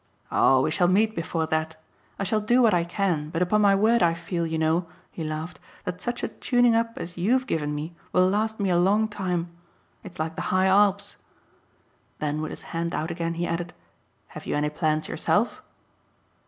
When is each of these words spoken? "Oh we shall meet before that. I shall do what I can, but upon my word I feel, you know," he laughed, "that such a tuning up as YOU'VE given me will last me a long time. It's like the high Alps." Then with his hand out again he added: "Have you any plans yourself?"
"Oh 0.31 0.63
we 0.63 0.71
shall 0.71 0.87
meet 0.87 1.13
before 1.15 1.45
that. 1.45 1.77
I 2.17 2.23
shall 2.23 2.41
do 2.41 2.63
what 2.63 2.73
I 2.73 2.83
can, 2.83 3.29
but 3.29 3.43
upon 3.43 3.61
my 3.61 3.75
word 3.75 4.01
I 4.01 4.15
feel, 4.15 4.47
you 4.47 4.57
know," 4.57 4.87
he 5.11 5.23
laughed, 5.23 5.59
"that 5.83 6.01
such 6.01 6.23
a 6.23 6.27
tuning 6.27 6.73
up 6.73 6.93
as 6.97 7.17
YOU'VE 7.19 7.45
given 7.45 7.75
me 7.75 7.93
will 8.11 8.27
last 8.27 8.59
me 8.59 8.71
a 8.71 8.79
long 8.79 9.07
time. 9.07 9.49
It's 10.03 10.17
like 10.17 10.35
the 10.35 10.41
high 10.49 10.65
Alps." 10.65 11.17
Then 12.17 12.41
with 12.41 12.49
his 12.49 12.63
hand 12.73 12.95
out 12.95 13.11
again 13.11 13.35
he 13.35 13.45
added: 13.45 13.75
"Have 14.29 14.47
you 14.47 14.55
any 14.55 14.71
plans 14.71 15.07
yourself?" 15.07 15.61